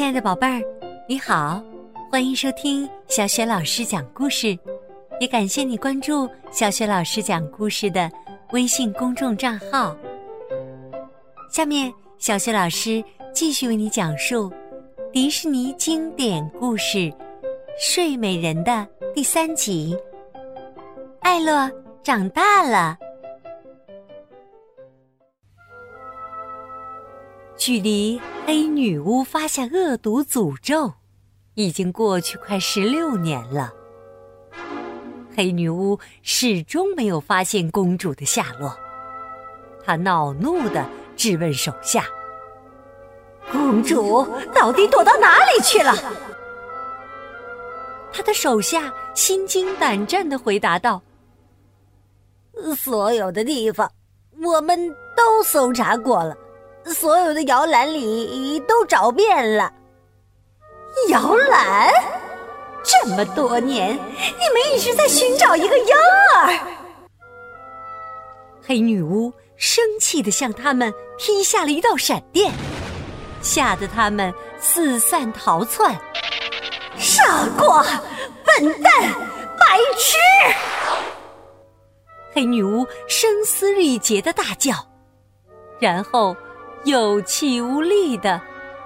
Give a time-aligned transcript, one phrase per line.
[0.00, 0.62] 亲爱的宝贝儿，
[1.06, 1.62] 你好，
[2.10, 4.58] 欢迎收听小雪老师讲故事，
[5.20, 8.10] 也感谢你关注小雪老师讲故事的
[8.52, 9.94] 微信公众账号。
[11.50, 13.04] 下面，小雪老师
[13.34, 14.50] 继续为你讲述
[15.12, 16.96] 迪士尼经典故事
[17.78, 19.94] 《睡美人》的第三集。
[21.20, 21.70] 艾洛
[22.02, 22.96] 长大了。
[27.60, 30.94] 距离黑女巫发下恶毒诅咒，
[31.52, 33.70] 已经过去快十六年了。
[35.36, 38.74] 黑女巫始终没有发现公主的下落，
[39.84, 42.06] 她恼怒地质问手下
[43.52, 45.94] ：“公主到底躲到哪里去了？”
[48.10, 51.02] 他的手下心惊胆战地回答道
[52.74, 53.92] ：“所有的地方
[54.42, 56.34] 我们都搜查过了。”
[56.86, 59.72] 所有的摇篮里都找遍了，
[61.08, 61.92] 摇篮，
[62.82, 65.94] 这么多年，你们一直在寻找一个婴
[66.34, 66.58] 儿。
[68.66, 72.52] 黑女巫生气的向他们劈下了一道闪电，
[73.40, 75.96] 吓得他们四散逃窜。
[76.96, 77.82] 傻瓜，
[78.44, 78.92] 笨蛋，
[79.58, 80.16] 白痴！
[82.32, 84.74] 黑女巫声嘶力竭的大叫，
[85.78, 86.36] 然后。
[86.84, 88.40] 有气无力的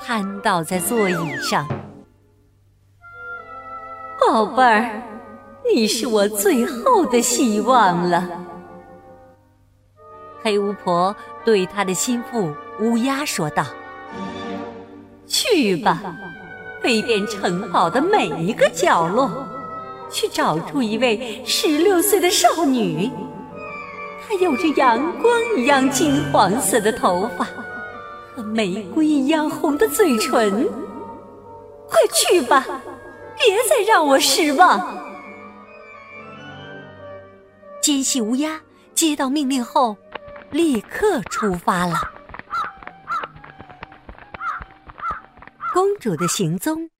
[0.00, 1.66] 瘫倒在座椅上，
[4.20, 5.02] 宝贝儿，
[5.74, 8.28] 你是我最后的希望了。
[10.40, 13.66] 黑巫婆对她的心腹乌鸦说道
[15.26, 16.00] ：“去吧，
[16.80, 19.28] 飞遍城堡的每一个角落，
[20.08, 23.10] 去找出一位十六岁的少女，
[24.28, 27.48] 她有着阳光一样金黄色的头发。”
[28.42, 30.66] 玫瑰一样红的嘴唇，
[31.88, 32.64] 快去吧，
[33.36, 34.96] 别再让我失望！
[37.82, 38.60] 奸细乌鸦
[38.94, 39.96] 接到命令后，
[40.50, 41.96] 立刻出发了。
[45.72, 46.90] 公主的行踪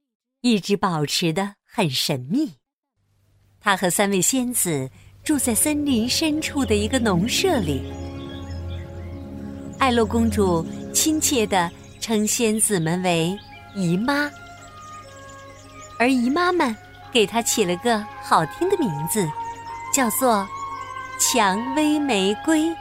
[0.41, 2.55] 一直保持的很神秘。
[3.61, 4.89] 她和三位仙子
[5.22, 7.93] 住在森林深处的一个农舍里。
[9.78, 10.65] 艾洛公主。
[10.93, 11.71] 亲切的
[12.01, 13.37] 称仙子们为
[13.75, 14.31] 姨妈，
[15.99, 16.75] 而姨妈们
[17.12, 19.28] 给她起了个好听的名字，
[19.95, 20.47] 叫做
[21.19, 22.75] 蔷薇玫瑰。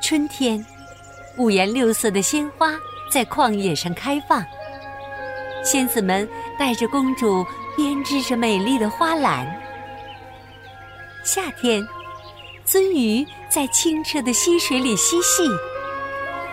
[0.00, 0.64] 春天，
[1.36, 2.74] 五颜六色的鲜花
[3.10, 4.44] 在旷野上开放，
[5.64, 6.28] 仙子们
[6.58, 7.44] 带着公主
[7.76, 9.46] 编织着美丽的花篮。
[11.24, 11.84] 夏天。
[12.66, 15.44] 鳟鱼在清澈的溪水里嬉戏，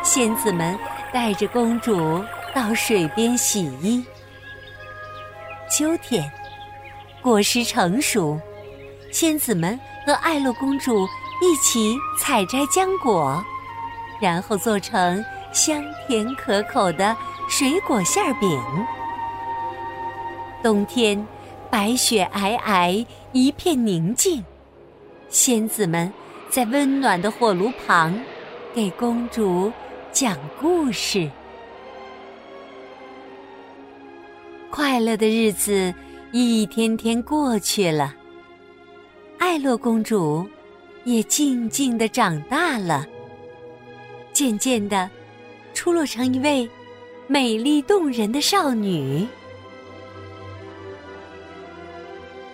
[0.04, 0.78] 仙子们
[1.12, 2.24] 带着公主
[2.54, 4.06] 到水边洗衣。
[5.68, 6.32] 秋天，
[7.20, 8.40] 果实成熟，
[9.12, 11.08] 仙子们和艾洛公主
[11.42, 13.44] 一起采摘浆果，
[14.22, 17.18] 然后做成香甜可口的
[17.50, 18.62] 水果馅饼。
[20.62, 21.28] 冬天，
[21.68, 24.46] 白雪皑皑，一片宁静。
[25.30, 26.14] 仙子们
[26.52, 28.14] 在温暖的火炉旁
[28.76, 29.72] 给公主
[30.12, 31.32] 讲故事。
[34.70, 35.94] 快乐的日子
[36.34, 38.14] 一天天过去了，
[39.40, 40.46] 艾洛公主
[41.06, 43.08] 也静静的长大了，
[44.34, 45.10] 渐渐的
[45.74, 46.70] 出落成一位
[47.28, 49.26] 美丽动人的少女。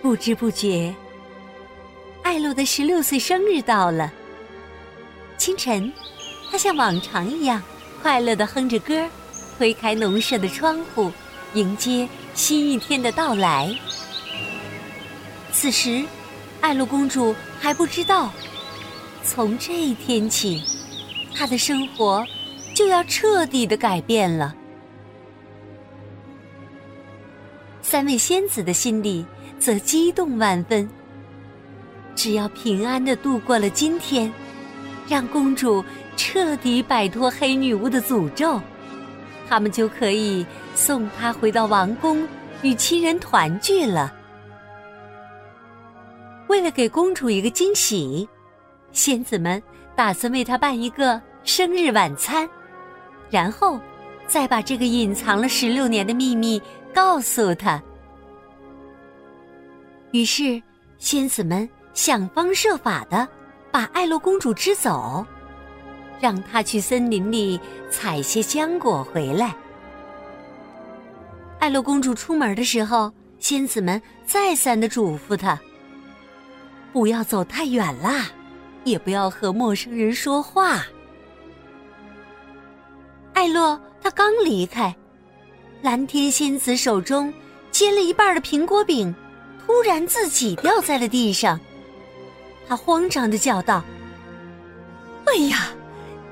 [0.00, 0.94] 不知不觉。
[2.48, 4.10] 艾洛的十六岁生日到了。
[5.36, 5.92] 清晨，
[6.50, 7.62] 他像往常一样
[8.00, 9.06] 快乐的哼着歌，
[9.58, 11.12] 推开农舍的窗户，
[11.52, 13.70] 迎接新一天的到来。
[15.52, 16.02] 此时，
[16.62, 18.32] 艾洛公主还不知道，
[19.22, 20.62] 从这一天起，
[21.34, 22.24] 她的生活
[22.74, 24.54] 就要彻底的改变了。
[27.82, 29.26] 三位仙子的心里
[29.58, 30.88] 则激动万分。
[32.18, 34.30] 只要平安的度过了今天，
[35.06, 35.84] 让公主
[36.16, 38.60] 彻底摆脱黑女巫的诅咒，
[39.48, 40.44] 他们就可以
[40.74, 42.26] 送她回到王宫
[42.60, 44.12] 与亲人团聚了。
[46.48, 48.28] 为了给公主一个惊喜，
[48.90, 49.62] 仙子们
[49.94, 52.50] 打算为她办一个生日晚餐，
[53.30, 53.78] 然后
[54.26, 56.60] 再把这个隐藏了十六年的秘密
[56.92, 57.80] 告诉她。
[60.10, 60.60] 于是，
[60.98, 61.68] 仙子们。
[61.98, 63.26] 想方设法的
[63.72, 65.26] 把艾洛公主支走，
[66.20, 67.58] 让她去森林里
[67.90, 69.52] 采些浆果回来。
[71.58, 75.58] 艾洛公主出门的时候，仙子们再三的嘱咐她：
[76.92, 78.26] 不要走太远啦，
[78.84, 80.86] 也不要和陌生人说话。
[83.32, 84.94] 艾洛他刚离开，
[85.82, 87.34] 蓝天仙子手中
[87.72, 89.12] 接了一半的苹果饼，
[89.66, 91.58] 突然自己掉在了地上。
[92.68, 93.82] 他慌张的叫道
[95.24, 95.70] ：“哎呀，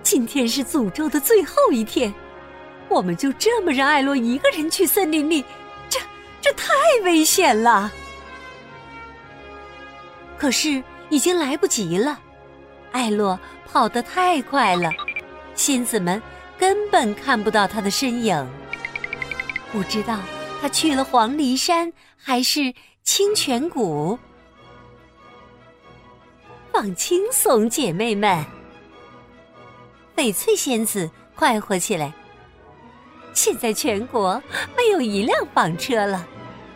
[0.02, 2.12] 今天是诅咒的最后一天，
[2.88, 5.42] 我们就这么让艾洛一个人去森林里，
[5.88, 5.98] 这
[6.42, 6.74] 这太
[7.04, 7.90] 危险了。”
[10.36, 12.18] 可是已经来不及了，
[12.92, 13.40] 艾洛
[13.72, 14.90] 跑得太快了，
[15.54, 16.22] 仙子们。
[16.58, 18.50] 根本看不到他的身影，
[19.70, 20.20] 不知道
[20.58, 22.72] 他去了黄鹂山还是
[23.02, 24.18] 清泉谷。
[26.78, 28.44] 放轻松，姐妹们，
[30.14, 32.12] 翡翠仙子快活起来。
[33.32, 34.34] 现在全国
[34.76, 36.26] 没有一辆房车了，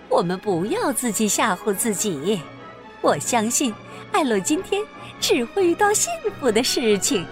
[0.09, 2.41] 我们不要自己吓唬自己。
[3.03, 3.75] 我相信
[4.11, 4.83] 艾洛今天
[5.21, 6.11] 只会遇到幸
[6.41, 7.27] 福的事情。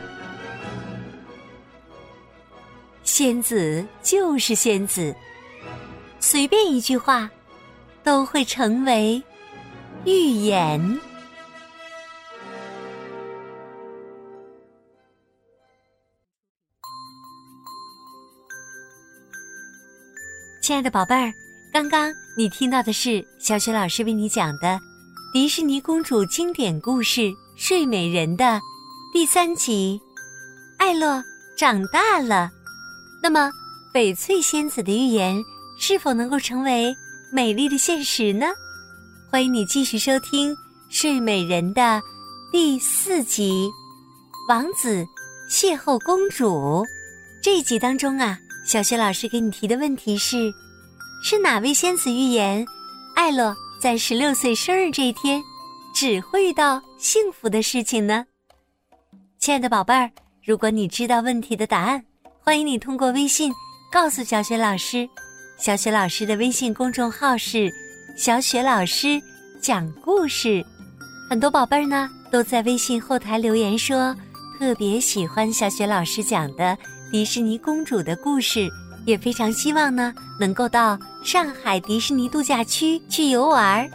[3.03, 5.17] 仙子就是仙子，
[6.21, 7.31] 随便一句话，
[8.05, 9.23] 都会成为
[10.05, 11.01] 预言。
[20.69, 21.33] 亲爱的宝贝儿，
[21.73, 24.79] 刚刚你听到的是小雪老师为你讲的
[25.33, 27.23] 迪士尼公主经典故事
[27.57, 28.61] 《睡美人》的
[29.11, 29.99] 第三集
[30.77, 31.25] 《艾洛
[31.57, 32.51] 长大了》。
[33.23, 33.51] 那么，
[33.95, 35.43] 翡翠仙子的预言
[35.81, 36.95] 是否能够成为
[37.33, 38.49] 美丽的现实呢？
[39.31, 40.53] 欢迎你继续收听
[40.91, 41.99] 《睡美人》的
[42.53, 43.71] 第四集
[44.53, 45.03] 《王子
[45.51, 46.85] 邂逅公主》
[47.43, 48.39] 这一集当中啊，
[48.69, 50.53] 小雪老师给你提的问题是：
[51.25, 52.67] 是哪位仙子预言
[53.17, 55.43] 艾洛在十六岁生日这一天
[55.95, 58.27] 只会遇到幸福的事情呢？
[59.39, 60.11] 亲爱的宝贝儿，
[60.45, 62.05] 如果你知道问题的答案。
[62.43, 63.51] 欢迎你通过微信
[63.91, 65.09] 告诉小雪老师，
[65.59, 67.73] 小雪老师的微信公众号是
[68.19, 69.19] “小雪老师
[69.63, 70.63] 讲故事”。
[71.31, 74.15] 很多宝贝儿呢都在微信后台留言说
[74.59, 76.77] 特别喜欢小雪老师讲的
[77.11, 78.69] 迪士尼公主的故事，
[79.07, 83.89] 也非常希望呢能够到上海迪士尼度假区去游玩。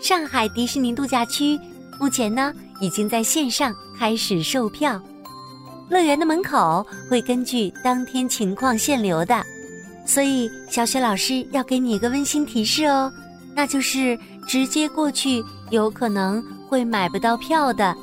[0.00, 1.58] 上海迪士尼度假区
[2.00, 5.00] 目前呢已经在线上开始售票。
[5.90, 9.44] 乐园的门口会根据当天情况限流的，
[10.06, 13.12] 所以小雪老师要给你一个温馨提示哦，
[13.54, 14.18] 那就是
[14.48, 17.94] 直接过去有可能会买不到票的，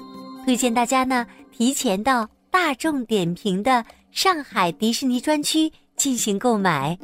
[0.45, 3.83] 推荐大家呢提前到大众点评的
[4.13, 6.95] 上海迪士尼专区进行购买，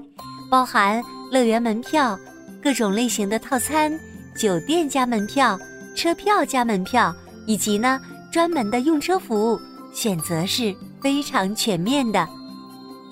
[0.47, 2.17] 包含乐园门票、
[2.61, 3.91] 各种类型的套餐、
[4.37, 5.59] 酒店加门票、
[5.95, 7.11] 车票加门票，
[7.47, 7.99] 以及呢
[8.31, 9.59] 专门的用车服务。
[9.91, 12.29] 选择是非常全面的。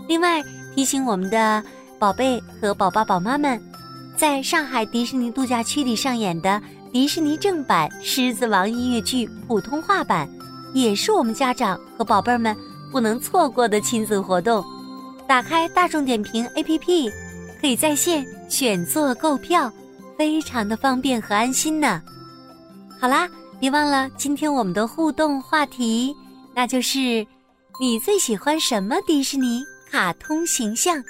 [0.07, 0.43] 另外
[0.75, 1.63] 提醒我们的
[1.97, 3.59] 宝贝和宝爸宝妈们，
[4.15, 6.61] 在上海迪士尼度假区里上演的
[6.93, 10.29] 迪士尼正版《狮子王》音乐剧普通话版，
[10.71, 12.55] 也是我们家长和宝贝们
[12.91, 14.63] 不能错过的亲子活动。
[15.27, 17.11] 打开大众点评 APP，
[17.59, 19.71] 可以在线选座购票，
[20.17, 22.01] 非常的方便和安心呢。
[22.99, 23.29] 好啦，
[23.59, 26.15] 别忘了今天我们的互动话题。
[26.55, 27.25] 那就是
[27.79, 31.03] 你最喜欢什么迪士尼卡通形象？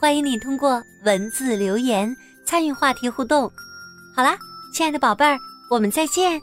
[0.00, 3.42] 欢迎你通过文字留言参与话题互动。
[4.16, 4.38] 好啦，
[4.72, 6.40] 亲爱的宝贝儿，我们再见。